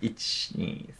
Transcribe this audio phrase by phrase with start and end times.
[0.00, 0.94] 123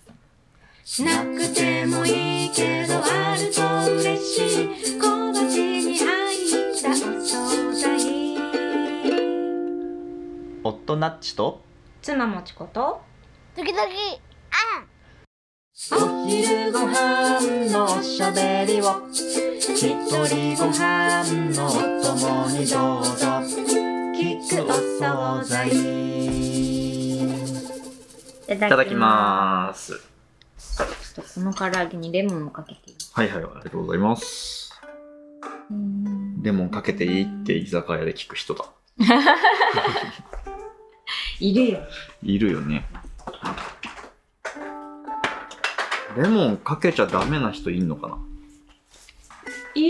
[0.84, 3.62] しなくてもいいけどあると
[3.94, 4.98] 嬉しい。
[4.98, 5.38] 小鉢
[5.86, 8.36] に入ったお惣菜
[10.64, 11.62] 夫ナッチと？
[12.02, 13.00] 妻もちこと？
[13.54, 13.86] 時々
[15.92, 19.08] お昼ご飯のおしゃべりを。
[19.12, 19.94] 一
[20.26, 21.22] 人ご飯
[21.54, 21.70] のお
[22.02, 23.26] 供にどうぞ。
[24.18, 25.70] 聞くお惣菜
[28.50, 29.92] いいただきます。
[29.92, 34.72] ちょっとこの唐揚げにレモンをかけていいはいはいありがとうございます。
[36.40, 38.64] レモンかけていいって居酒屋で聞く人だ。
[41.40, 41.80] いるよ。
[42.22, 42.86] いるよね。
[46.16, 48.18] レモンかけちゃダメな人いんのかな？
[49.74, 49.88] いい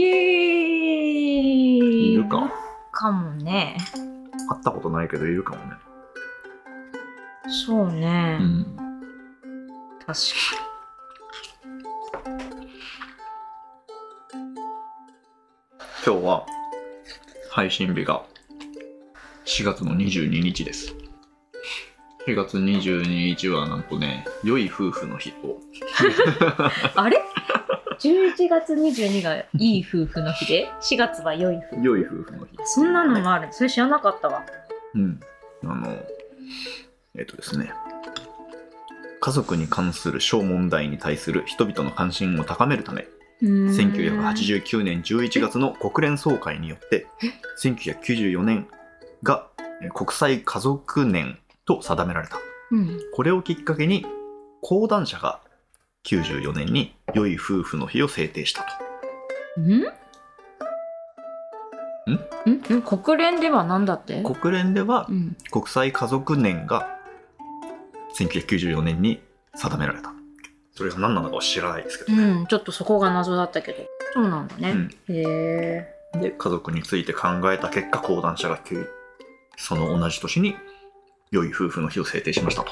[2.15, 2.51] いるか。
[2.91, 3.77] かもね。
[4.51, 5.75] 会ったことないけどいるかもね
[7.51, 8.77] そうね、うん。
[10.07, 10.15] 確か
[16.05, 16.47] 今日は
[17.51, 18.23] 配信日が
[19.47, 20.95] 4月の22日です。
[22.27, 25.57] 4月22日はなんとね良い夫婦の日とに
[26.95, 27.23] あれ
[27.99, 31.83] ？11月22がいい夫婦の日で？4月は良い夫婦。
[31.83, 32.59] 良い夫婦の日。
[32.67, 33.49] そんなのもある。
[33.53, 34.45] それ知らなかったわ。
[34.95, 35.21] うん。
[35.65, 35.99] あの
[37.19, 37.73] えっ、とですね。
[39.21, 43.09] 家族に関する小問題に対する人々の関心を高めるため
[43.43, 47.07] 1989年11月の国連総会によって
[47.61, 48.69] 1994年
[49.25, 49.49] が
[49.83, 52.39] えー国際家族年と定められた。
[52.71, 52.99] うん。
[53.15, 54.07] これをきっかけに
[54.63, 55.41] 講談社が
[56.05, 58.63] 94年に良い夫婦の日を制定した
[59.57, 59.61] と。
[59.61, 59.83] ん？
[62.51, 62.77] ん？
[62.77, 62.83] ん？
[62.83, 64.23] 国連では何だって？
[64.23, 65.37] 国連ではうん。
[65.51, 66.98] 国際家族年が
[68.17, 69.21] 1994年に
[69.55, 70.13] 定められた。
[70.75, 73.85] それが何なのかは知らないですけどね、うん、ちょっとそこが謎だったけど。
[74.15, 74.91] そうなんだね、うん。
[75.09, 78.59] へえで家族について考えた結果講談社が
[79.57, 80.57] その同じ年に
[81.31, 82.71] 良い夫婦の日を制定しましたと。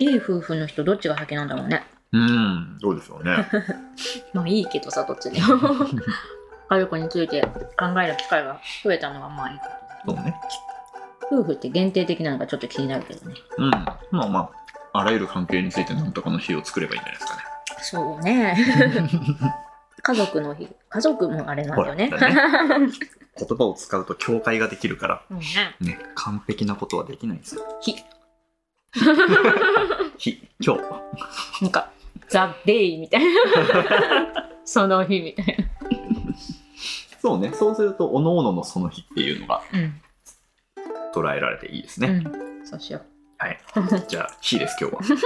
[0.00, 1.84] いい夫婦の人どっちが先なんだろうね。
[2.12, 3.48] うんどうでしょうね。
[4.34, 5.56] まあいいけどさどっちでも。
[6.68, 7.42] 家族について
[7.78, 9.66] 考える機会が増えたのはまあいいこ
[10.06, 10.16] と。
[10.16, 10.34] そうね。
[11.30, 13.36] 夫婦って限定的なのがちょっと気になるけどね。
[13.58, 13.70] うん。
[13.70, 14.63] まあまあ
[14.96, 17.42] あらゆる関係について何とかの日を作ればいいんじゃないですかね。
[17.82, 18.56] そうね。
[20.02, 20.68] 家族の日。
[20.88, 22.10] 家族もあれなんだよね。
[23.36, 25.44] 言葉を使うと境界ができるからうんね。
[25.80, 27.62] ね完璧なことはできないんですよ。
[27.82, 28.04] 日。
[30.16, 30.48] 日。
[30.60, 30.82] 今日。
[31.62, 31.90] なんか
[32.28, 33.30] ザ・デイみたいな。
[34.64, 35.56] その日みたい
[37.20, 37.52] そうね。
[37.52, 40.00] そうするとおのののその日っていうのがなうん。
[41.12, 42.64] 捉えられていいですね、うん。
[42.64, 43.00] そうしよ
[43.44, 43.58] はい。
[44.08, 45.18] じゃあ日です今日は。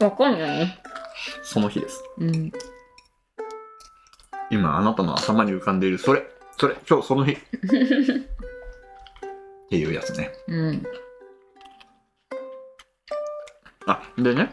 [0.00, 0.58] う わかんない。
[0.60, 0.78] ね
[1.42, 2.00] その日です。
[2.18, 2.52] うん。
[4.50, 6.22] 今あなたの頭に浮かんでいるそれ。
[6.56, 7.32] それ今日その日。
[7.32, 7.36] っ
[9.68, 10.30] ていうやつね。
[10.46, 10.86] うん。
[13.86, 14.52] あでね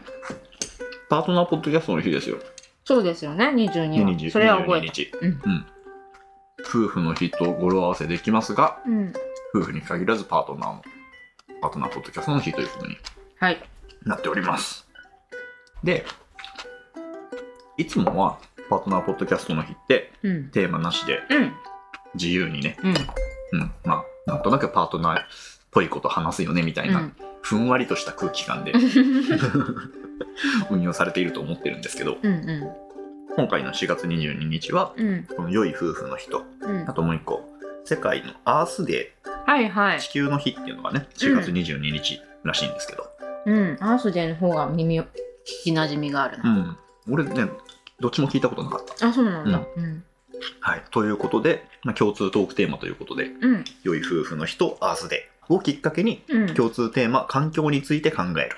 [1.08, 2.38] パートナーポッドキャストの日ですよ。
[2.84, 5.66] そうですよね22は20それは覚え22た日、うん。
[6.60, 9.12] 夫婦の日と語呂合わせできますがうん。
[9.54, 10.82] 夫婦に限らずパートナーの
[11.60, 12.96] パートナーポッドキャストの日ということに
[13.38, 13.62] はい。
[14.04, 14.86] なっております。
[15.82, 16.04] で
[17.76, 20.50] いつもはパートナーポッドキャストの日ってうん。
[20.50, 21.52] テーマなしでうん。
[22.14, 22.94] 自由にね、うん。
[23.60, 25.24] うん、まあなんとなくパートナーっ
[25.70, 27.12] ぽいこと話すよねみたいな、うん。
[27.42, 28.72] ふんわりとした空気感で
[30.70, 32.76] 運用されていると思ってるんですけどうんう
[33.36, 34.94] 今回の4月22日は
[35.36, 36.88] この良い夫婦の日とうん。
[36.88, 37.48] あともう一個
[37.84, 39.12] 世界のアースデ
[39.46, 39.98] はいはい。
[39.98, 43.08] ー地球の日っていうのがね4月22日らしいんですけど、
[43.46, 43.76] うん。
[43.80, 45.06] アースデーの方が耳を聞
[45.64, 46.78] きなじみがあるう、なん。
[47.10, 47.48] 俺ね
[48.00, 49.06] どっちも聞いたことなかった。
[49.06, 49.62] あそうなんだ。
[49.76, 50.04] うん。
[50.60, 53.64] はい、ということで、まあ、共通トークテーマということでうん。
[53.84, 56.54] 良い夫婦の日とアースデーをきっかけにうん。
[56.54, 58.56] 共通テーマ環境について考える。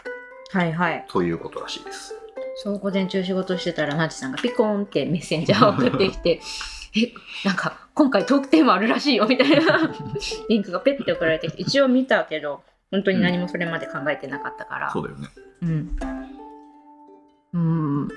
[0.51, 1.05] はいはい。
[1.09, 2.15] ということらしいです。
[2.61, 6.41] そう午前中仕事してたらナチさんがピコーンってメッセンジャーを送ってきて
[6.97, 7.13] え
[7.45, 9.91] なんか今回トークテーマあるらしいよみたいな。
[10.49, 14.91] リンクがペッて送られてきて一応見たけど本当に何もそれまで考えてなかったから。
[14.91, 15.29] そうだよね。
[15.63, 15.99] うん。
[17.53, 18.09] うん。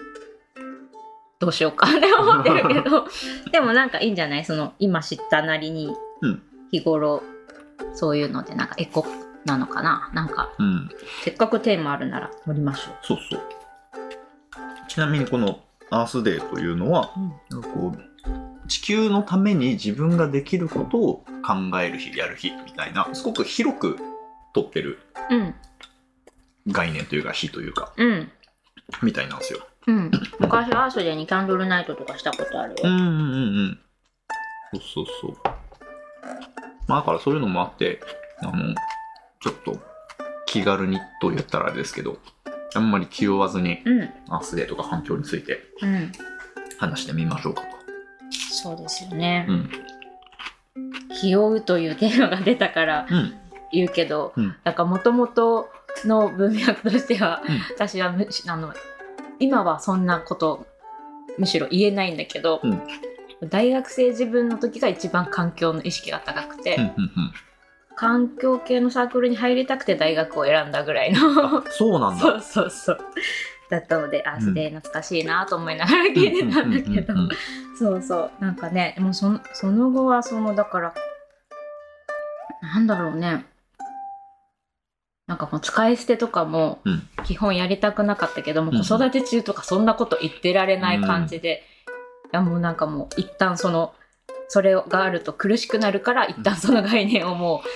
[1.39, 3.07] どうしようかって思ってるけど。
[3.51, 4.45] でもなんかいいんじゃない？
[4.45, 6.41] その今知ったなりにうん。
[6.71, 7.23] 日頃
[7.93, 9.05] そういうのでなんかエコ
[9.45, 10.09] なのかな？
[10.13, 10.89] なんかうん、
[11.23, 13.41] せっかくテーマあるなら乗りましょそうそう。
[14.87, 15.59] ちなみにこの
[15.89, 17.33] アースデーというのは、う、うん。
[17.49, 18.10] なんかこう
[18.71, 23.97] 地球のために自分ができることを考える日、やる日みたいな、すごく広く
[24.53, 25.53] 取ってるうん。
[26.67, 28.31] 概念というか日というかうん。
[29.03, 29.59] みたいなんですよ。
[29.87, 30.11] うん。
[30.39, 33.17] 昔アースデーにキャンドルナイトとかしたことあるよ、うんうんうんう
[33.63, 33.79] ん。
[34.71, 35.37] そうそうそう。
[36.87, 37.99] まあだからそういうのもあって
[38.39, 38.73] あの
[39.41, 39.81] ちょっと
[40.45, 42.19] 気軽にと言ったらあれですけど
[42.73, 44.09] あんまり気負わずにうん。
[44.29, 46.11] アースデーとか環境についてうん。
[46.77, 47.80] 話してみましょうかと
[48.61, 49.45] そうですよね。
[49.49, 49.53] う。
[49.53, 49.69] ん。
[51.19, 53.33] 気負うというテーマが出たからうん。
[53.71, 54.55] 言うけど、うん。
[54.63, 55.69] なんかもともと
[56.05, 57.59] の文脈としては、うん。
[57.73, 58.73] 私はむしあの
[59.39, 60.65] 今はそんなこと
[61.37, 62.61] むしろ言えないんだけど、
[63.49, 67.33] 大学生自分の時が一番環境の意識が高くて、うんうんうん。
[67.95, 71.57] 環境系のサークルに入りたくて大学を選んだぐらいの。
[71.59, 72.21] あそうなんだ。
[72.21, 72.99] そうそうそう
[73.71, 77.13] だったのでアースデー懐かしいなと思いながら聞いてたんだけど。
[77.13, 77.29] うんうんうん
[77.79, 78.31] そうそう。
[78.39, 80.93] なんかねもうそのその後はそのだから
[82.61, 83.43] なんだろうね。
[85.25, 87.09] なんかもう使い捨てとかもうん。
[87.23, 91.63] 基本やりたくなかったけども、うん子育て中とかそんなこと言ってられない感じで、
[92.33, 93.93] いやもうなんかもう一旦その
[94.47, 97.67] それがあると苦しくなるから一旦その概念をもう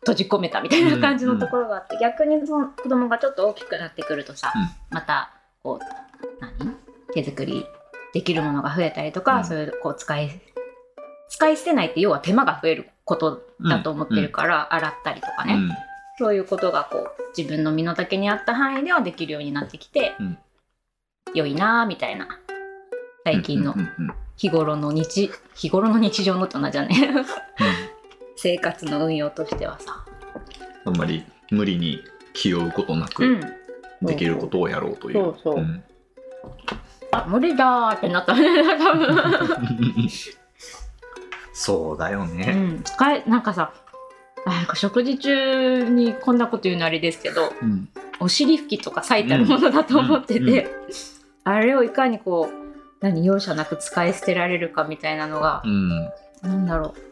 [0.00, 4.68] 閉じ込めたみたいな感じのところがあって、逆にその子供がちょっと大きくなってくるとさ、うん。
[4.90, 5.32] また
[5.62, 5.84] こう
[6.40, 6.76] 何？
[7.12, 7.66] 手作り
[8.12, 9.44] できるものが増えたりとか、うん。
[9.44, 10.40] そういうこう使い
[11.28, 15.70] 使い捨てないって要は手間が増えることだと思ってるから、洗ったりとかね、うん。
[16.18, 20.38] そういうことがこう自分の身の丈に合った範囲ではできるようになってきて、うん。
[21.34, 22.26] 良いなぁみたいな
[23.24, 23.74] 最近の
[24.36, 27.14] 日頃の日日頃の日常のって同じだね
[28.42, 30.02] 生活の運用としてはさ、
[30.86, 32.02] あんまり無理に
[32.32, 35.14] 気負うことなくうん、できることをやろうという。
[35.14, 35.54] そうそう。
[35.56, 35.84] うん。
[37.12, 38.34] あ無理だーってなった。
[38.34, 40.08] ね多分
[41.52, 42.54] そうだようね。
[42.54, 43.74] ん、使えなんかさ
[44.46, 47.90] あなんか食事中にこんなこと言うのあれですけどうん。
[48.20, 50.68] お尻拭きとか最たるものだと思ってて、
[51.44, 55.90] あれをいかにこう何容赦なく使い捨てられるかみたいなのがう、ん、
[56.42, 57.09] なんだろう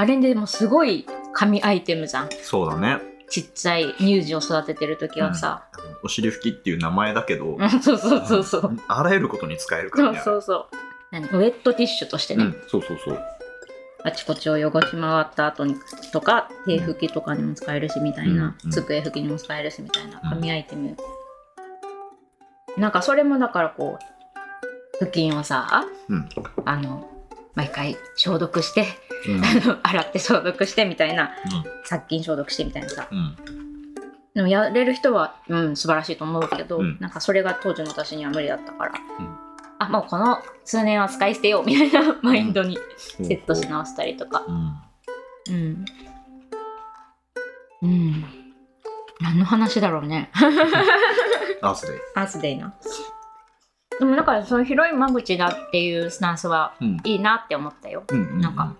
[0.00, 1.04] あれでもすごい
[1.34, 2.30] 神アイテムじゃん。
[2.42, 2.96] そうだね。
[3.28, 5.68] ちっちゃい乳児を育ててる時はさ、
[6.02, 8.76] お尻拭きっていう名前だけど、うん、そうそうそうそう。
[8.88, 10.20] あらゆることに使えるかそうらね。
[10.24, 10.66] そうそう
[11.10, 11.26] 何？
[11.26, 13.20] ウェットティッシュとしてね、うん、そうそうそう。
[14.02, 15.76] あちこちを汚し回った後に
[16.14, 20.30] とか手拭きとかにも使えるしみたいな、うん机拭きにも使えるしみたいなうん。
[20.30, 20.96] 紙アイテム、
[22.78, 26.26] なんかそれもだからこう布巾をさうん。
[26.64, 27.06] あの
[27.54, 28.86] 毎回消毒して
[29.28, 29.44] うん。
[29.44, 31.32] あの洗って消毒してみたいな
[31.84, 33.36] 殺菌消毒してみたいなさうん。
[34.34, 39.36] でもやれる人は、うん、素晴らしいと思うけど、うんなんかそれが当時の私には無理だったから、うん
[39.82, 42.78] あもうこの数年は使い捨てようみたいな マインドに
[43.18, 44.76] うんセットし直したりとかうん。
[45.48, 45.84] うん。
[47.82, 48.24] うん。
[49.20, 50.30] 何の話だろうね。
[51.62, 52.00] アースデイ。
[52.14, 52.74] アースデイな。
[54.00, 56.96] でもだからその広い間口だっていうスタンスはうん。
[57.04, 58.02] いいなって思ったよ。
[58.10, 58.40] うんうん。
[58.40, 58.74] なんか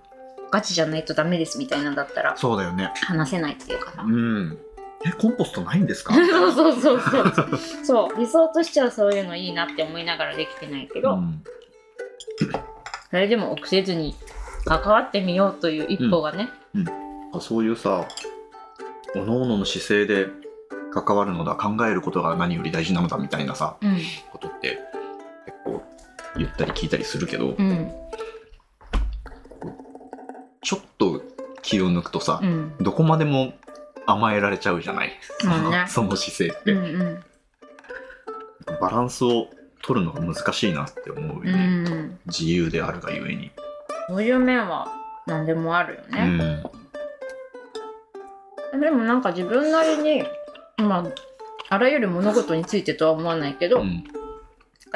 [0.51, 2.93] ガチじゃないとダメですみたいなんだったらそうだよね。
[3.07, 4.03] 話せないっていうかさ。
[4.03, 4.59] うん。
[5.07, 6.13] え、コンポストないんですか？
[6.19, 7.59] そうそうそうそう。
[7.85, 11.43] そう理想としてはそういうのいいなって思いながらできてないけど、うん
[13.11, 14.15] それでも臆せずに
[14.65, 16.49] 関わってみようという一歩がね、
[17.41, 18.07] そういうさ、
[19.17, 20.29] おのおのの姿勢で
[20.93, 23.99] 関わるのだ、考えることが何より大事なのだみたいなさ、うん、
[24.31, 24.79] ことって
[26.37, 27.93] 言ったり聞いたりするけど、うん、
[30.63, 31.23] ちょっと
[31.63, 33.55] 気を抜くとさう、ん、どこまでも
[34.07, 35.13] 甘えられちゃうじゃない、
[35.89, 37.25] そ の姿勢って、うん、うん、
[38.81, 39.49] バランスを
[39.83, 42.19] 取るのが難しいなって思うようね、ん。
[42.27, 43.51] 自由であるがゆえに、
[44.09, 44.89] そういう面は
[45.27, 46.25] 何でもあるようね。
[48.75, 48.81] ん。
[48.81, 50.25] でもなんか自分なりに、
[50.79, 51.05] まあ、
[51.69, 54.05] あらゆる物事についてとは思わないけど、うん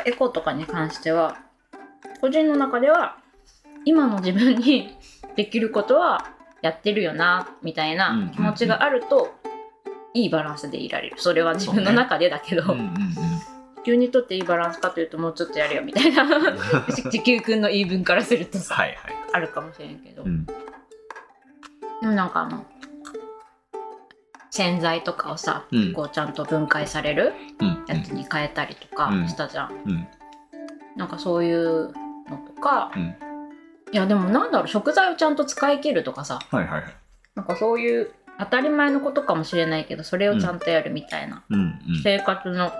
[0.05, 1.39] エコとかに関しては
[2.21, 3.19] 個人の中では
[3.85, 4.97] 今の自分に
[5.37, 6.27] できることは
[6.63, 9.35] やってるよなみたいな気持ちがあると、
[10.15, 11.17] いいバランスでいられる。
[11.19, 12.95] それは自分の中でだけど、うんうん
[13.85, 16.25] 地球にとっていいバランスかというともうちょっとやるよみたいな。
[17.11, 18.99] 地球くんの言い分からするとさ、はいはい、
[19.35, 20.47] あるかもしれんけど、うん。
[20.47, 20.55] で
[22.01, 22.65] もなんかあの
[24.54, 25.92] 洗剤とかをさ、うん。
[25.92, 27.84] こうちゃんと分解されるうん。
[27.88, 29.28] やつに変えたりとかうん。
[29.28, 30.06] したじゃん、うん。
[30.96, 31.92] なんかそういう
[32.30, 33.16] のとか、うん。
[33.92, 36.38] いやでもなんだろう食材をちゃんと使い切るとかさ。
[36.50, 36.94] はいはいはい。
[37.34, 41.61] なんかそういう当たり前のことかもしれないけどそれをちゃんとやるみたいな、うん。
[41.61, 41.78] うん。
[42.04, 42.70] 生活の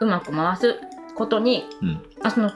[0.00, 0.80] うまく回す
[1.14, 2.02] ことにうん。
[2.22, 2.50] あその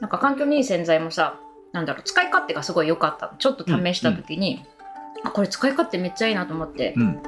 [0.00, 1.38] なんか環境にいい洗剤もさ
[1.70, 3.36] なんだろう使い勝手がすごい良かったの。
[3.38, 4.64] ちょっと試した時に、
[5.24, 6.94] あこれ使い勝手めっちゃいいなと思って。
[6.96, 7.22] うん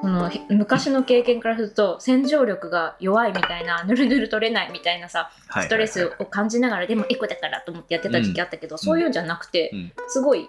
[0.00, 9.92] そのひ昔の経験からすると洗浄力が弱いみたいなぬるぬる取れないみたいなさはいストレスを感じながらでもエコだからと思ってやってた時期あったけど、そういうんじゃなくて、うん。
[10.08, 10.48] すごい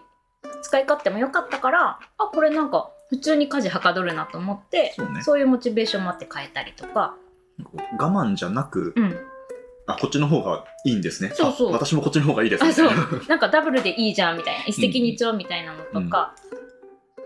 [0.61, 5.41] 使い勝手も良かったからあこれなんか普通に家事はかどるなと思ってそうね。
[5.41, 7.15] いうモチベーションもあって変えたりとか、
[7.97, 9.17] 我慢じゃなく、うん、
[9.87, 11.31] あこっちの方がいいんですね。
[11.33, 11.69] そうそう。
[11.69, 12.89] あ私もこっちの方がいいですあそう。
[12.89, 16.35] みたいななんかダブルでいいじゃんみたいな一石二鳥みたいなのとか、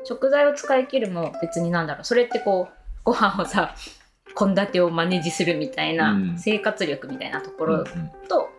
[0.04, 2.04] 食材を使い切るも別になんだろう。
[2.04, 3.76] それってこうご飯をさ
[4.38, 6.38] 献立をマネージするみたいな、うん。
[6.38, 8.12] 生活力みたいなところうんうん。
[8.28, 8.50] と、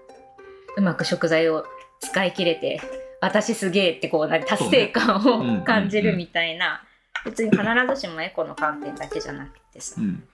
[0.76, 1.66] うまく食材を
[2.00, 2.80] 使い切れて
[3.20, 5.48] 私すげえってこう何達成感そうね。
[5.48, 6.82] うんを感じるみたいな、
[7.24, 7.62] 別に必
[7.94, 10.24] ずしもエコの観点だけじゃなくてさ、うん。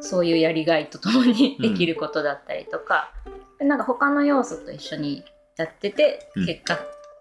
[0.00, 3.10] そういうやりがいとともにできることだったりとか、
[3.58, 5.24] でなんか他の要素と一緒に
[5.56, 6.46] やってて、うん。
[6.46, 6.78] 結果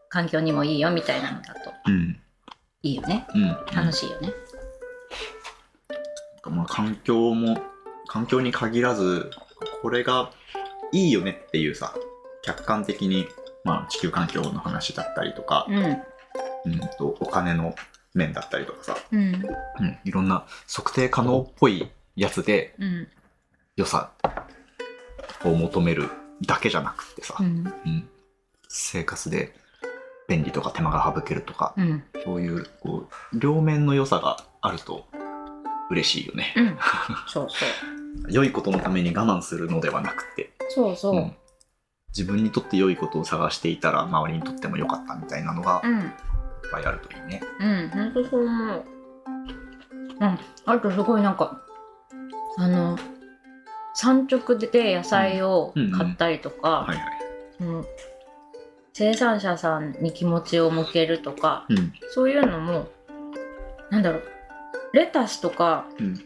[0.10, 2.18] 環境にもいいよみたいなのだとうん
[2.86, 3.26] いいよね。
[3.34, 3.48] うん。
[3.76, 4.32] 楽しいよね。
[6.46, 7.58] まあ、環境も
[8.08, 9.32] 環境に限らず
[9.82, 10.32] これが
[10.92, 11.96] いいよねっていうさ
[12.44, 13.28] 客観的に、
[13.64, 16.04] まあ、地球環境の話だったりとか、うん。
[16.66, 17.74] うん、とお金の
[18.14, 19.20] 面だったりとかさ、うん。
[19.20, 23.08] うん、いろんな測定可能っぽいやつでうん。
[23.76, 24.12] 良さ
[25.44, 26.08] を求める
[26.46, 27.48] だけじゃなくってさ、うん。
[27.48, 28.08] うん。
[28.68, 29.56] 生活で
[30.28, 35.06] 便利とか手間が省けるとか、うんそういうこう両面の良さがあると
[35.92, 36.54] 嬉しいよね。
[36.58, 36.78] うん
[37.28, 41.16] そうそう良いことのために我慢するのではなくて、そうそう。
[41.16, 41.36] うん
[42.18, 46.14] 自分にとって良いことを探していたら周りにとっても良かったみたいなのがいっうん
[46.72, 47.42] ぱいあるといいね。
[47.60, 48.86] うん、ほんとそう思う。
[50.22, 51.60] うん、あとすごいなんか、
[52.58, 52.98] あの、
[53.94, 57.08] 産直で野菜を買ったりとか、はいはい。
[57.60, 57.86] うん
[58.98, 61.92] 生産者さんに気持ちを向けるとか、うん。
[62.12, 62.88] そういうのも、
[63.90, 64.24] なんだろう、
[64.94, 66.18] レタスとか、うん、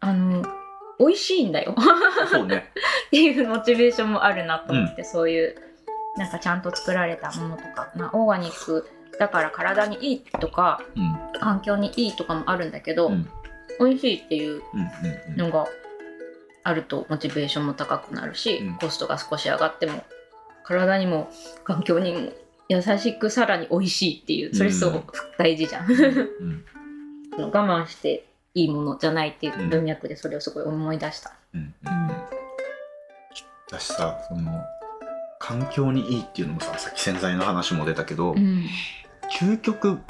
[0.00, 0.42] あの、
[0.98, 1.74] 美味しいんだよ。
[2.46, 2.72] ね。
[3.08, 5.54] っていうモチベーションもあるなと思って、そういう、
[6.16, 11.38] なんかちゃんと作られたものとか、まあ、オーガニックだから体にいいとか、うん。
[11.38, 13.28] 環境にいいとかもあるんだけど、うん。
[13.78, 14.90] 美味しいっていううん
[15.32, 15.36] うん。
[15.36, 15.66] のが
[16.64, 18.74] あるとモチベーションも高くなるし、うん。
[18.76, 20.02] コストが少し上がっても
[20.66, 21.30] 体にも
[21.64, 22.32] 環境にも
[22.68, 26.64] 優しくさらに美味しいっていうそれすごく大事じゃん、うん。
[27.38, 31.60] 我慢していいものじゃないっていう文脈でそれをすごい思い出した、うん。
[31.60, 31.92] うん。
[31.92, 32.08] うん。
[33.70, 34.64] だしさその
[35.38, 38.64] 環境にいいっていうのもささっき洗剤の話も出たけど、うん。
[39.38, 40.00] 究極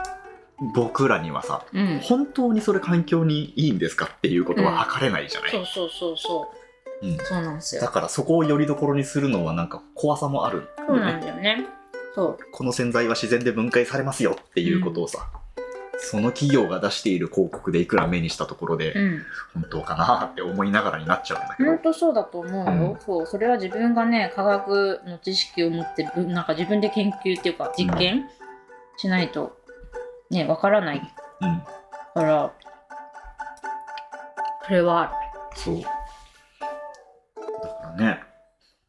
[0.74, 6.65] 僕らにはさうん、本当にそれ環境にいいんですかっていうことは測れないじゃない、そうそうそうそう
[7.02, 7.18] うん。
[7.18, 7.82] そうなんですよ。
[7.82, 11.66] だからそこをよりどころにするのはなんか怖さもあるよそうなんねだよね。
[12.14, 12.38] そう。
[12.52, 15.28] この洗剤は自然で分解されますよっていうことをさ、
[15.98, 19.22] その企業が出している広告でいくら目にしたところで、うん。
[19.54, 23.00] 本当かなって思いながらになっちゃうんだけど、本当そうだと思うよ、うん。
[23.00, 28.28] そうそれは自分がね科学の知識を持ってぶなんか自分で研究っていうか実験
[28.96, 29.56] しないと
[30.30, 31.12] ねわからない
[31.42, 31.62] うん、
[32.14, 32.52] から
[34.64, 35.12] それは
[35.54, 35.82] そう
[37.96, 38.22] ね。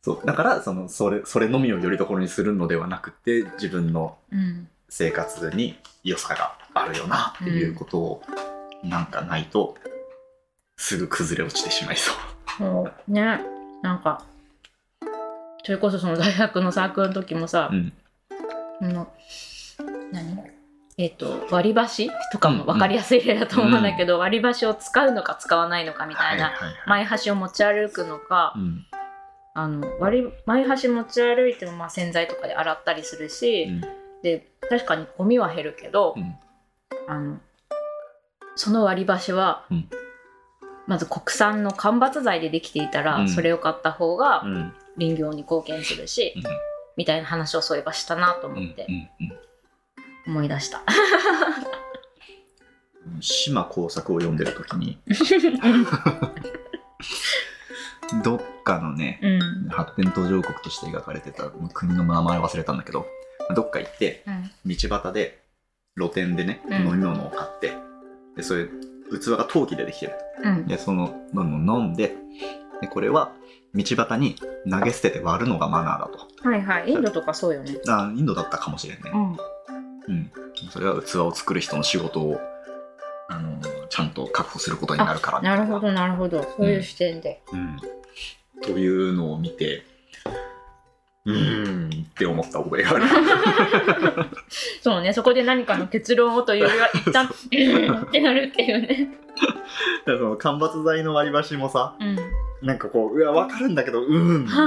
[0.01, 0.25] そう。
[0.25, 4.67] だからそのそれそれのみをよりどころにするのではなくて自分のうん。
[4.89, 8.21] 生活に良さがあるよなっていうことを、
[8.85, 9.75] なんかないと
[10.77, 12.13] すぐ崩れ落ちてしまいそ
[12.61, 12.63] う。
[12.63, 13.11] もう。
[13.11, 13.41] ね。
[13.81, 14.23] なんか
[15.65, 17.91] それこそその大学のサークルの時もさ、うん。
[18.81, 19.11] あの
[20.13, 20.56] 何？
[20.99, 26.53] えっ、と割り箸とかも分かりやすい例だと思うんだけど、割り箸を使うのか使わないのかみたいな、
[26.87, 28.85] 前箸を持ち歩くのか、うん。
[29.53, 33.81] あの割り前箸持ち歩いてもまあ洗剤とかで洗ったりするし、うん。
[34.23, 36.35] で確かにゴミは減るけど、うん。
[37.07, 37.37] あの
[38.55, 39.89] その割り箸は、うん。
[40.87, 43.29] まず国産の間伐材でできていたら、うん。
[43.29, 44.73] それを買った方がうん。
[44.97, 46.43] 林業に貢献するし、うん。
[46.95, 48.87] みたいな話をそういえばしたなと思って
[50.27, 50.79] 思い出した。
[50.79, 51.77] うん
[53.21, 54.99] 島耕作を読んでる時に。
[58.23, 59.27] どっかのねう
[59.65, 59.69] ん。
[59.69, 63.05] 発展途上国として描かれてた国の名前忘れたんだけど
[63.55, 64.51] どっか行ってうん。
[64.65, 65.43] 道端で
[65.97, 66.73] 露店でね、うん。
[66.73, 67.73] 飲み物を買って
[68.35, 70.13] でそれ器が陶器でできてる。
[70.43, 70.67] うん。
[70.67, 72.15] でその飲み物を飲んで
[72.81, 73.31] でこれは
[73.73, 74.35] 道端に
[74.69, 76.27] 投げ捨てて割るのがマナーだと。
[76.49, 76.91] はいはい。
[76.91, 77.77] インドとかそうよね。
[77.87, 79.11] あインドだったかもしれんね、
[80.07, 80.15] うん。
[80.15, 80.31] うん、
[80.69, 82.39] それは器を作る人の仕事を
[83.29, 83.59] あの
[83.89, 86.43] ちゃんと確保することになるからないるほどなるほど。
[86.43, 87.41] そういう視点で。
[87.51, 87.77] うん、
[88.61, 89.83] というのを見て
[91.25, 93.05] うーんって思った覚えがある。
[94.81, 95.11] そうね。
[95.11, 99.09] そこで何かの結論をというよりは 一旦うんってなるっていうね。
[100.05, 102.17] らその間伐材の割り箸もさうん。
[102.61, 104.47] なんかこううわ分かるんだけどうーん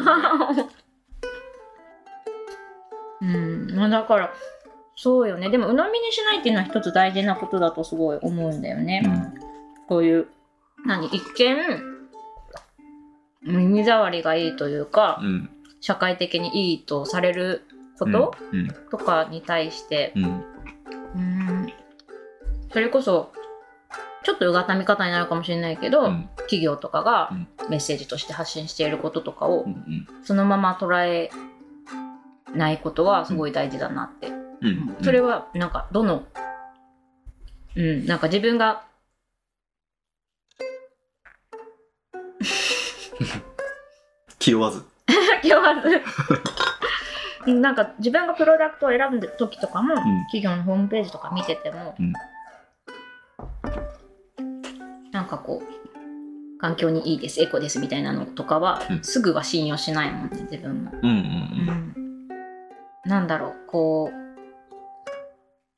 [3.23, 4.33] うん、まあだから
[5.03, 5.49] そうよね。
[5.49, 9.03] でも鵜呑みにしないっていうのは一つ大事なことだとすごい思うんだよね、
[9.89, 10.27] こういう
[10.85, 11.07] 何？
[11.07, 11.57] 一見
[13.43, 15.49] 耳障りがいいというかうん。
[15.81, 17.63] 社会的にいいとされる
[17.99, 18.69] こと、うん。
[18.91, 20.25] とかに対してうん。
[20.25, 21.73] うん。
[22.71, 23.33] それこそ
[24.23, 26.29] ちょっとうがった見方になるかもしれないけど、うん。
[26.41, 27.49] 企業とかがうん。
[27.71, 29.71] メッセージとして発信していることとかをうん。
[29.71, 30.07] うん。
[30.25, 31.31] そのまま捉え
[32.55, 34.29] ないことはすごい大事だなって
[34.63, 34.97] うん。
[35.03, 36.25] それはなんかどの
[37.77, 38.85] うんなんか自分が
[44.41, 44.83] 気負わず。
[45.43, 46.03] 気負わず。
[47.53, 49.95] なんか自分がプロダクトを選ぶ時とかも、
[50.33, 52.13] 企業のホームページとか見てても、うん。
[55.13, 59.05] なんかこう環境にいいですエコですみたいなのとかは、うん。
[59.05, 60.93] すぐは信用しないもんね自分も。
[61.03, 61.15] うんうん。
[61.15, 61.17] う
[61.73, 62.29] ん。
[63.05, 64.30] なんだろうこう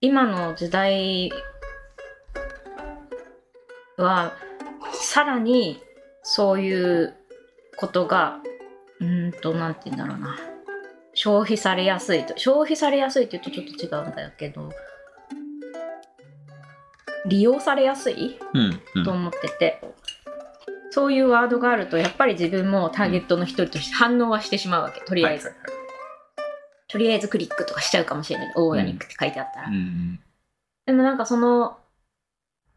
[0.04, 1.32] 今の時代
[3.96, 4.32] は
[4.92, 5.80] さらに
[6.24, 7.14] そういう
[7.76, 8.40] ことが
[8.98, 10.36] うーんとなんて言うんだろうな。
[11.14, 12.36] 消費されやすいと。
[12.36, 14.70] 消費されやすいって言うとちょっと違うんだけど
[17.26, 19.04] 利用されやすいうんうん。
[19.04, 19.80] と思ってて、
[20.90, 25.81] そういうワードがあるとやっぱり自分もターゲットの一人として反応はしてしまうわけとりあえず、はいはいはい
[26.92, 28.52] とりあえずクリックとかしちゃうかもしれない。
[28.54, 30.20] オーガニックって書いてあったら、うん。
[30.84, 31.78] でもなんかその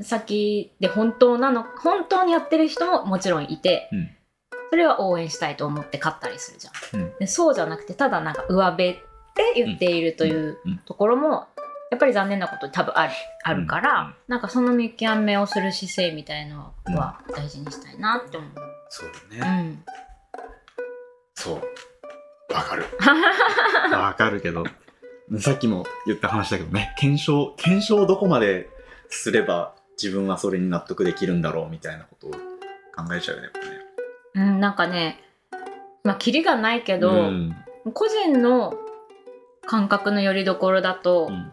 [0.01, 4.09] 先で本当なの本当にやってる人ももちろんいて、うん。
[4.69, 7.13] それは応援したいと思って買ったりするじゃん、うん。
[7.19, 8.93] でそうじゃなくてただなんか上辺っ
[9.35, 10.77] て言っているといううん。
[10.79, 11.47] ところも
[11.91, 14.15] やっぱり残念なことに多分あるあるから、うん。
[14.27, 18.51] なんかその見極めをする姿勢みたいのは大事にしたいなって思う。
[18.89, 19.61] そううだね。
[19.61, 19.83] ん。
[21.35, 21.61] そう
[22.53, 22.85] わかる。
[23.91, 24.65] わかるけど。
[25.39, 26.93] さっきも言った話だけどね。
[26.97, 28.69] 検証検証をどこまで
[29.09, 32.37] すれば自分はそれに納得できるんだろうみたいなことを考
[33.15, 33.81] えちゃうよねやっぱね。
[34.35, 35.23] うん、なんかね
[36.03, 37.55] まあキリがないけど、うん。
[37.93, 38.75] 個人の
[39.65, 41.51] 感覚の拠り所だと、うん。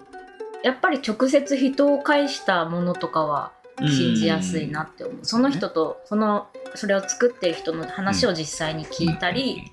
[0.63, 9.71] やっぱり直接人を介したものとかは信じやすいなって思う、その人とそのそれを作ってる人の話を実際に聞いたり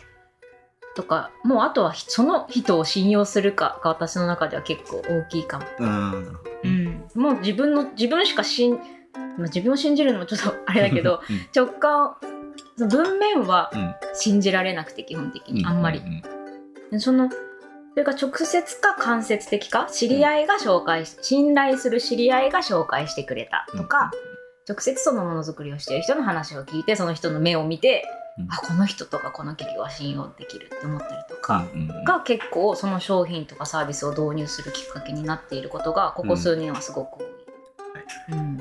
[0.99, 11.21] とか、もうあとはその人を信用するかが私の中では結構大きいかも、うんうん、もう自分の自分しか信まあ自分を信じるのもちょっとあれだけど
[11.55, 12.17] 直感
[12.75, 13.95] その文面はうん。
[14.13, 16.01] 信じられなくて基本的にあんまり。
[16.97, 17.35] そのそ
[17.95, 24.11] れが直接か間接的か知り合いが紹介し信頼する知り合いが紹介してくれたとか、
[24.67, 28.03] 直接そのものづくりをしている人の話を聞いてその人の目を見て、
[28.39, 28.47] うん。
[28.49, 37.27] あこの人とかこの企業は信用できるって思ったりとか、うんうんが結構その商品とかサービスを導入するきっかけになっていることがここ数年はすごく多い。
[38.31, 38.59] うん。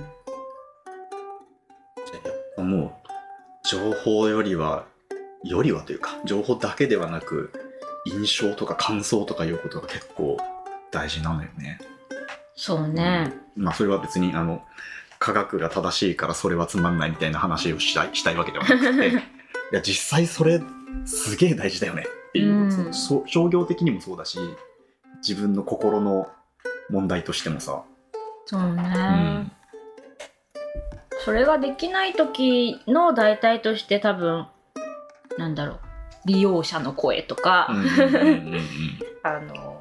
[2.69, 4.85] もう情報よりは
[5.45, 7.53] よりはというか情報だけではなく
[8.07, 10.39] 印象とか感想とかいうことが結構
[10.91, 11.79] 大事なのよね。
[12.55, 14.65] そうね、まあそれは別にあの
[15.21, 19.23] 科学が正しいからそれはつまんないみたいな話をしたいしたいわけではなくて
[19.73, 20.61] いや実際それ
[21.05, 22.05] すげえ大事だよね。
[22.29, 24.39] っていう、うんそのそ商業的にもそうだし
[25.27, 26.29] 自分の心の
[26.91, 27.83] 問題としてもさ、
[28.47, 29.53] そうね、うん。
[31.25, 34.47] それができない時の代替として多分
[35.37, 35.79] なんだろう。
[36.25, 37.69] 利用者の声とか、
[39.23, 39.81] あの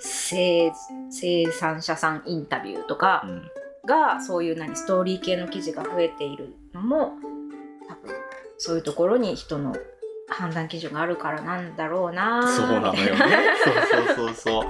[0.00, 0.72] 生
[1.10, 3.50] 生産者さんインタビューとかうん。
[3.86, 7.12] がそういう何ストーリー系の記事が増えているのも
[7.86, 8.13] 多分
[8.64, 9.76] そういうところに人の
[10.26, 13.18] 判断基準があるからなんだろうなそうなのよね。
[13.62, 14.64] そうそうそうそう。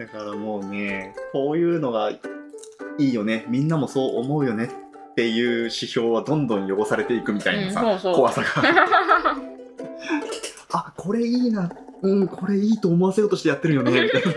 [0.00, 2.18] だからもうね、こういうのがい
[2.98, 8.48] いよね、みんなもそう思うよねっていう指標はどんどん汚されていくみたいなさ、うんそうそう怖さが。
[10.74, 11.70] あ、これいいな、
[12.02, 14.30] うん、これいいと思わせようとしてやってるよね、みたいな。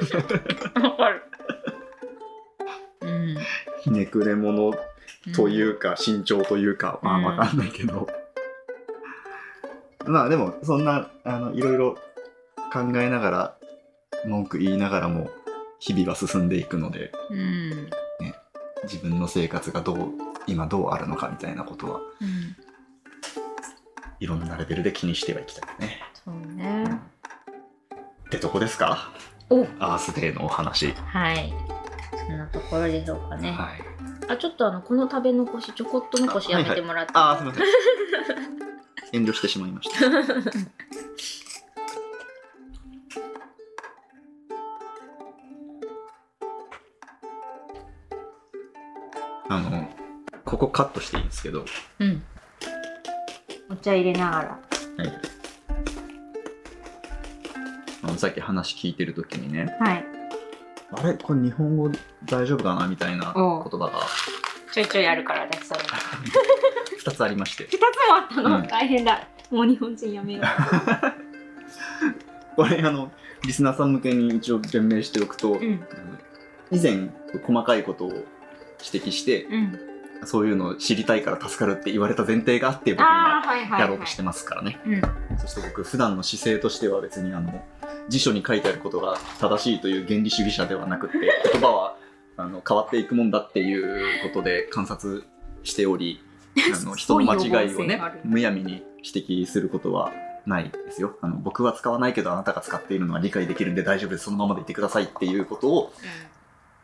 [3.82, 4.72] ひねくれ者
[5.36, 8.08] というか、慎重というか、まあうんわかんないけど。
[10.06, 11.96] まあでも、そんな、あの、いろいろ
[12.72, 13.58] 考えながら、
[14.26, 15.30] 文句言いながらも、
[15.80, 17.90] 日々は進んでいくので、うん。
[18.84, 20.12] 自分の生活がどう、
[20.48, 22.56] 今どうあるのかみたいなことは、うん。
[24.20, 26.00] いろんなレベルで気にしてはいきたいね。
[26.14, 26.84] そうね。
[28.28, 29.12] ってとこですか？
[29.50, 30.94] おアースデーのお話。
[30.94, 31.52] はい。
[32.28, 33.52] そんなところでしょうかね。
[33.52, 33.82] はい。
[34.30, 37.66] あちょっとあのこの食べ残しちょこっと残しやめてもらって、ああすみません
[39.14, 39.96] 遠慮してしまいました。
[49.50, 49.90] あの
[50.46, 51.66] ここカットしていいんですけど、
[52.00, 52.24] うん。
[53.70, 54.60] お茶入れながら。
[54.98, 55.22] はい、
[58.04, 59.76] あのさっき話聞いてる時にね。
[59.80, 60.06] はい。
[60.94, 61.14] あれ？
[61.16, 61.90] これ日本語
[62.26, 62.88] 大丈夫かな？
[62.88, 63.92] みたいな言葉が。
[64.74, 65.82] ちょいちょいあるからねそれ。
[65.82, 65.84] 2
[67.22, 67.66] つありまして。
[67.66, 67.80] 2つも
[68.16, 69.28] あったの、うん大変だ。
[69.52, 70.42] もう日本人やめよ
[72.56, 73.12] これあの
[73.46, 75.82] リスナーさん向けに一応弁明しておくと、ううん。
[76.72, 77.10] 以前
[77.46, 78.26] 細かいことを指
[79.08, 79.78] 摘してうん。
[80.24, 85.02] そういうのを知りたいから助かるって言われた前提があって僕今ああはいはい、はい、やろうとしてますからね、うん。
[85.40, 87.66] そして僕普段の姿勢としては別にあの
[88.08, 91.18] 辞書に書いてあることが正しいという原理主義者ではなくて
[91.52, 91.98] 言葉は
[92.38, 95.24] あの変わっていくもんだっていうことで観察
[95.64, 96.24] しており
[96.74, 100.12] あの人の間違いをねむやみに指摘することは
[100.46, 101.18] ないですよ。
[101.22, 104.26] あの僕は使わないけどあなたが使っているのは理解できるんで大丈夫です。
[104.26, 105.94] そのままでいてくださいっていうことを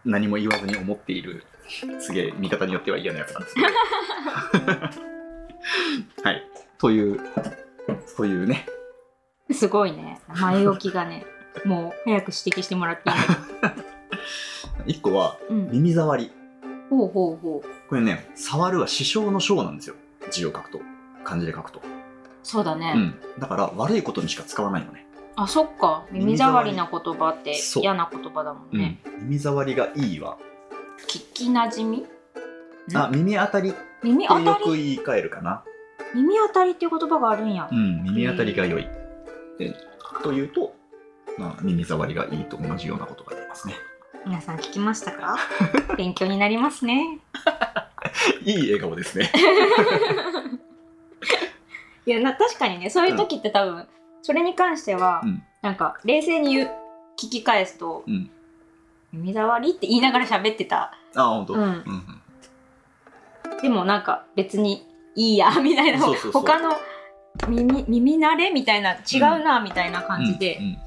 [0.06, 1.43] 何も言わずに思っている
[1.99, 3.67] すげえ見方によっては嫌なやつなんですけど。
[6.23, 6.43] はい。
[6.77, 7.19] という
[8.06, 8.65] そういうね。
[8.69, 8.77] うん
[9.56, 10.19] すごいね。
[10.27, 11.25] 前置きがね
[11.65, 16.32] もう早く指摘してもらっていい一個は耳障り。
[16.89, 19.95] ほうほうほうこれね触るは師匠の章なんですよ。
[20.32, 20.82] 字を書くと。
[21.23, 21.82] 漢字で書くと、
[22.41, 26.06] そうだね、うん、だから悪いことにしか使わないのね、あそっか。
[26.10, 30.38] 耳障りな言葉って嫌な言葉だもんね、うん、耳障りがいいわ
[31.10, 32.06] 聞きなじみ？
[32.95, 33.73] あ耳当たり。
[34.02, 35.65] 耳当たよくり言い換えるかな。
[36.15, 38.88] 耳当たりっていう言葉があるんや、うん耳当たりが良い。
[39.60, 39.76] で
[40.23, 40.73] というと、
[41.38, 43.73] まあ、耳障りがいいと同じようなことが言えますね。
[44.26, 45.38] 皆さん聞きましたか？
[45.97, 47.19] 勉強になりますね
[48.46, 49.32] いい笑顔ですね。
[52.06, 53.88] いやな確かにねそういう時って多分、
[54.22, 55.44] それに関しては、うん。
[55.62, 56.70] なんか冷静に言う
[57.18, 58.30] 聞き返すとうん
[59.12, 60.94] 「耳障り?」って言いながら喋ってた。
[61.16, 61.62] あ本当、うん。
[61.62, 62.22] うん
[63.62, 64.86] でもなんか別に
[65.16, 66.44] いいや みたいなそうそうそう。
[66.44, 66.76] 他の
[67.48, 70.78] 耳耳慣れみたいな違うなみたいな感じで、うん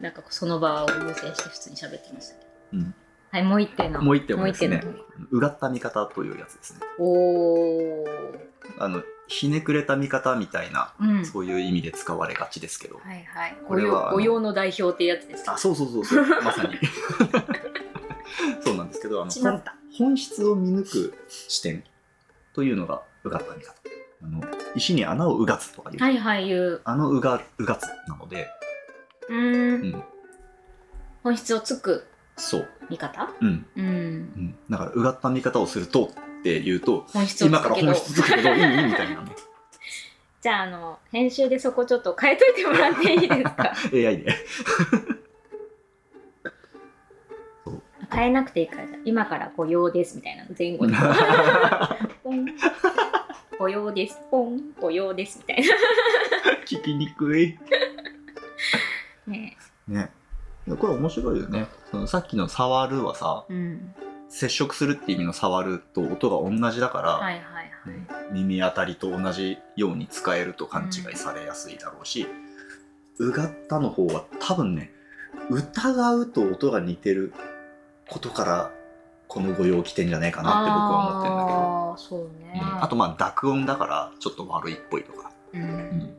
[0.00, 2.94] なんかその場を優先して普通に喋ってましたけど、うん
[3.34, 4.00] はいもう一点の。
[4.00, 4.68] もう一点はですね。
[4.68, 4.98] もう一点の。
[5.32, 6.80] うがった見方というやつですね。
[7.00, 8.06] おー。
[8.78, 11.26] あのひねくれた見方みたいなうん。
[11.26, 13.56] そういう意味で使われがちですけど、はいはい。
[13.66, 16.24] これは御用の代表ってやつですあそうそうそうそう。
[16.44, 16.78] まさに。
[18.62, 19.62] そうなんですけどあの
[19.98, 21.82] 本質を見抜く視点
[22.52, 23.74] というのがうがった見方。
[24.22, 24.42] あの
[24.76, 26.80] 石に穴をうがつとかいう、はいはいいう。
[26.84, 28.48] あのうがうがつなので、
[29.28, 29.94] うーん。
[29.94, 30.04] うん、
[31.24, 33.28] 本質をつくそう、見方？
[33.40, 33.66] うん。
[33.76, 33.84] うん。
[33.86, 39.22] うん、だからうがった見方をするとっていうと本質をつ今からくけど本質つくけどいいみたいな。
[39.22, 39.30] ね
[40.42, 43.72] じゃああの編集でそこちょっと変えといてもらっていいですか？
[43.94, 44.34] AI で。
[48.12, 50.94] 変えなくていいからじゃあ今から御用ですみたいなの前後に。
[52.22, 52.46] ポン
[53.58, 54.20] 御用です。
[54.30, 55.64] ポン御用ですみたい
[56.66, 57.58] 聞きにくい。
[59.26, 59.56] なね。
[59.88, 60.10] ね。
[60.66, 63.94] いやこれ面白いよねそのさっきの「触る」はさうん。
[64.28, 68.32] 接触するって意味の「触る」と音が同じだから、はいはいはい。
[68.32, 72.26] 耳当たりと同じように使えると勘違いされやすいだろうし、
[73.18, 74.92] うがったの方は多分ね
[75.50, 77.32] 疑うと音が似てる
[78.08, 78.72] ことから
[79.28, 82.82] この御用来てんじゃないかなって僕は思ってるんだけど、そうね、うん。
[82.82, 85.64] あとまあ濁音だからちょっと悪いっぽいとか、ううん。
[85.64, 86.16] ん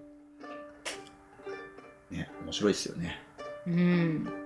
[2.11, 3.21] ね面白いですよね。
[3.67, 4.44] うん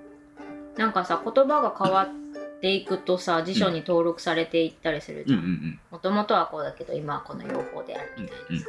[0.80, 5.80] なんかさ言葉が変わっていくとさ辞書に登録されていったりするじゃうんうんん。
[5.92, 8.66] もともとはこうだけど今はこの用法であるうんみたいなうんさ、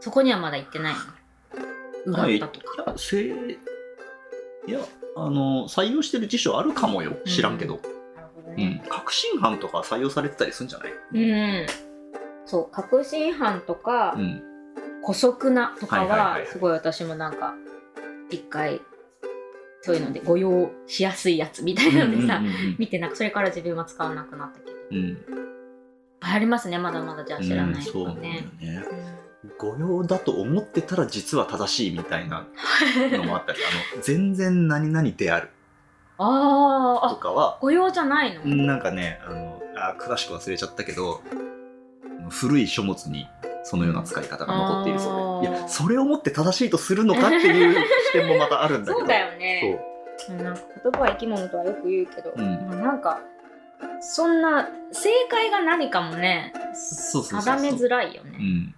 [0.00, 0.94] そこにはまだ行ってない
[2.06, 2.12] の？
[2.12, 3.32] うがったとか、いやせい
[4.72, 4.80] や
[5.16, 7.12] あの採用してる辞書あるかもよ。
[7.26, 7.78] 知らんけど、
[8.48, 8.56] うん。
[8.56, 10.92] ね確信犯とか採用されてたりするんじゃない？
[11.12, 11.66] うん、
[12.46, 14.42] そう確信犯とか、うん。
[15.02, 17.54] 姑息なとかはすごい私もなんか
[18.30, 18.80] 一回
[19.84, 22.40] そういうので誤用しやすいやつみたいなのでさ、
[22.78, 24.70] 見てなんかそれから自分は使わなくなったけど。
[24.70, 25.18] いっうん
[26.20, 28.48] ぱいありますねまだまだじゃあ知らないとかね。
[28.58, 28.82] ね。
[29.44, 29.50] うん。
[29.58, 32.46] 誤用だと思ってたら実は正しいみたいな
[33.12, 33.58] のもあったり
[33.92, 35.50] あの全然何々である。
[36.16, 41.20] あーあとかは誤用じゃないの、なんかねあのあ詳しく忘れちゃったけど
[42.30, 43.26] 古い書物に
[43.64, 45.48] そのような使い方が残っているそうで。
[45.48, 47.74] いやそれをもって正しいとするのかっていう
[48.06, 48.98] 視点もまたあるんだけど。
[49.00, 49.80] そうだよね。
[50.28, 50.32] う。
[50.32, 52.68] んなんか言葉は生き物とはよく言うけど、うん。
[52.68, 53.20] まあなんか
[54.00, 57.56] そんな正解が何かもねそうそうそうそう。
[57.58, 58.74] 定めづらいよね、うん。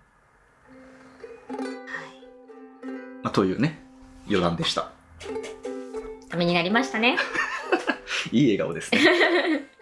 [1.53, 1.67] はい。
[3.23, 3.83] まあ、というね
[4.29, 4.91] 余談でした。
[6.29, 7.19] ためになりましたね。
[8.33, 9.01] いい笑顔ですね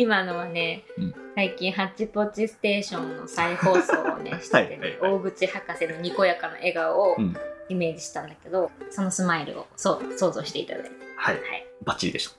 [0.00, 1.14] 今のはね、うん。
[1.34, 5.00] 最近ハッチポッチステーションの再放送をね しててねはいはい。
[5.00, 7.36] はい大口博士のにこやかな笑顔をうん。
[7.68, 10.90] イメージしたんだけど、そのスマイルをそう想像していただいて。
[11.16, 11.34] はい。
[11.34, 11.66] はい。
[11.84, 12.36] バッチリでした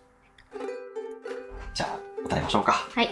[1.74, 2.72] じゃあ歌いましょうか。
[2.72, 3.10] はいい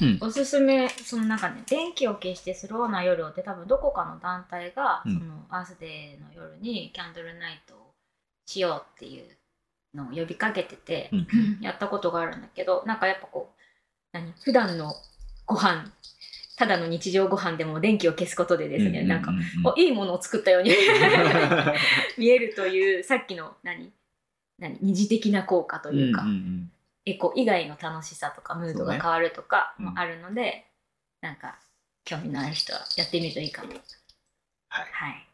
[0.00, 0.18] うん。
[0.20, 5.18] おすすめそのなんかね電気を消してスローな夜をって多分どこかの団体が、うん。
[5.18, 7.94] そのアースデーの夜にキャンドルナイトを
[8.46, 9.24] しようっていう
[9.94, 11.26] のを呼びかけてて、うん。
[11.60, 13.60] やったことがあるんだけどなんかやっぱこう
[14.12, 14.32] 何？
[14.42, 14.94] 普段の
[15.46, 15.92] ご飯
[16.60, 19.32] ただの日常ご飯でも電気を消すことでですね、なんか、
[19.64, 20.70] おいいものを作ったように
[22.18, 23.90] 見えるというさっきの何？
[24.58, 24.76] 何？
[24.82, 26.72] 二次的な効果というか、んんん
[27.10, 30.66] エコ以外の楽しさとかムードが変わるとかもあるので、
[31.20, 31.58] なんか
[32.04, 33.72] 興味のある人はやってみるといいかも。
[34.68, 35.26] はい、はい。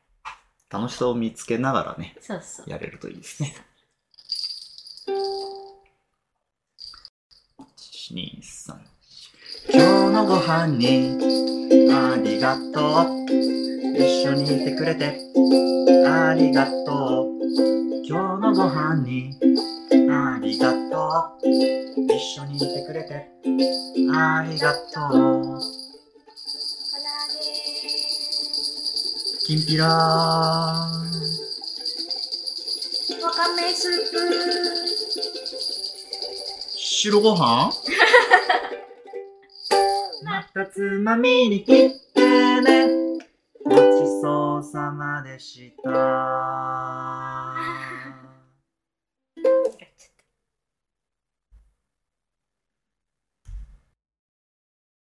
[0.70, 2.70] 楽しさを見つけながらねそうそう。
[2.70, 3.54] やれるといいですね。
[7.78, 8.74] 123
[9.72, 11.18] 今日のご飯に
[11.92, 13.26] ありがとう。
[13.98, 15.18] 一緒にいてくれて
[16.06, 17.36] ありがとう。
[18.04, 19.34] 今日のご飯に
[20.10, 20.85] ありがとう
[21.42, 23.28] 一緒にいてくれて。
[24.12, 24.78] ありがと
[25.58, 25.60] う。
[29.46, 30.90] きんぴらわ
[33.30, 33.92] かめスー
[36.76, 37.70] 白ご飯？
[40.24, 42.88] またつまみに切ってね。
[43.64, 43.78] ごち
[44.22, 45.90] そうさまでした